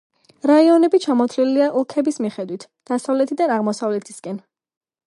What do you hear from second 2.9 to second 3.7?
დასავლეთიდან